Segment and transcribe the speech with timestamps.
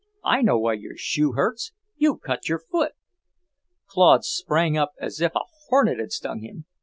[0.23, 2.93] "I know why your shoe hurts, you've cut your foot!"
[3.85, 6.65] Claude sprang up as if a hornet had stung him.